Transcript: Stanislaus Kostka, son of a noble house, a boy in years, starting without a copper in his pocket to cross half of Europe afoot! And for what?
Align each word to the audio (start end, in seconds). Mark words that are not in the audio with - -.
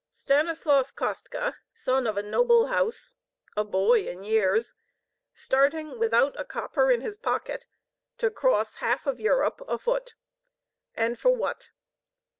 Stanislaus 0.09 0.91
Kostka, 0.91 1.57
son 1.75 2.07
of 2.07 2.17
a 2.17 2.23
noble 2.23 2.69
house, 2.69 3.13
a 3.55 3.63
boy 3.63 4.07
in 4.09 4.23
years, 4.23 4.73
starting 5.31 5.99
without 5.99 6.33
a 6.39 6.43
copper 6.43 6.89
in 6.89 7.01
his 7.01 7.19
pocket 7.19 7.67
to 8.17 8.31
cross 8.31 8.77
half 8.77 9.05
of 9.05 9.19
Europe 9.19 9.61
afoot! 9.67 10.15
And 10.95 11.19
for 11.19 11.35
what? 11.35 11.69